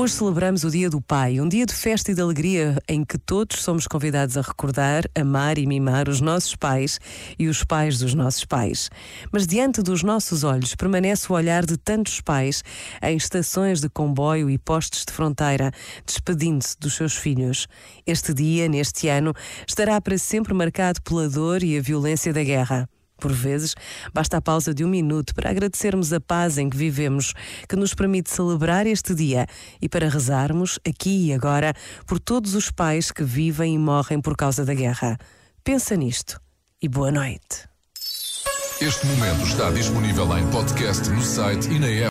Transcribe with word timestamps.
Hoje 0.00 0.12
celebramos 0.14 0.62
o 0.62 0.70
Dia 0.70 0.88
do 0.88 1.00
Pai, 1.00 1.40
um 1.40 1.48
dia 1.48 1.66
de 1.66 1.74
festa 1.74 2.12
e 2.12 2.14
de 2.14 2.22
alegria 2.22 2.80
em 2.88 3.04
que 3.04 3.18
todos 3.18 3.60
somos 3.60 3.88
convidados 3.88 4.36
a 4.36 4.42
recordar, 4.42 5.02
amar 5.12 5.58
e 5.58 5.66
mimar 5.66 6.08
os 6.08 6.20
nossos 6.20 6.54
pais 6.54 7.00
e 7.36 7.48
os 7.48 7.64
pais 7.64 7.98
dos 7.98 8.14
nossos 8.14 8.44
pais. 8.44 8.90
Mas 9.32 9.44
diante 9.44 9.82
dos 9.82 10.04
nossos 10.04 10.44
olhos 10.44 10.76
permanece 10.76 11.26
o 11.28 11.34
olhar 11.34 11.66
de 11.66 11.76
tantos 11.76 12.20
pais 12.20 12.62
em 13.02 13.16
estações 13.16 13.80
de 13.80 13.88
comboio 13.88 14.48
e 14.48 14.56
postes 14.56 15.04
de 15.04 15.12
fronteira, 15.12 15.72
despedindo-se 16.06 16.78
dos 16.78 16.94
seus 16.94 17.16
filhos. 17.16 17.66
Este 18.06 18.32
dia, 18.32 18.68
neste 18.68 19.08
ano, 19.08 19.34
estará 19.66 20.00
para 20.00 20.16
sempre 20.16 20.54
marcado 20.54 21.02
pela 21.02 21.28
dor 21.28 21.64
e 21.64 21.76
a 21.76 21.82
violência 21.82 22.32
da 22.32 22.44
guerra. 22.44 22.88
Por 23.18 23.32
vezes, 23.32 23.74
basta 24.14 24.36
a 24.36 24.40
pausa 24.40 24.72
de 24.72 24.84
um 24.84 24.88
minuto 24.88 25.34
para 25.34 25.50
agradecermos 25.50 26.12
a 26.12 26.20
paz 26.20 26.56
em 26.56 26.70
que 26.70 26.76
vivemos, 26.76 27.34
que 27.68 27.76
nos 27.76 27.94
permite 27.94 28.30
celebrar 28.30 28.86
este 28.86 29.14
dia 29.14 29.46
e 29.82 29.88
para 29.88 30.08
rezarmos, 30.08 30.78
aqui 30.88 31.26
e 31.26 31.32
agora, 31.32 31.74
por 32.06 32.18
todos 32.20 32.54
os 32.54 32.70
pais 32.70 33.10
que 33.10 33.24
vivem 33.24 33.74
e 33.74 33.78
morrem 33.78 34.20
por 34.20 34.36
causa 34.36 34.64
da 34.64 34.74
guerra. 34.74 35.18
Pensa 35.64 35.96
nisto 35.96 36.40
e 36.80 36.88
boa 36.88 37.10
noite. 37.10 37.68
Este 38.80 39.04
momento 39.06 39.42
está 39.44 39.70
disponível 39.70 40.38
em 40.38 40.48
podcast 40.52 41.10
no 41.10 41.20
site 41.20 41.68
e 41.68 41.80
na 41.80 41.88
app. 41.88 42.06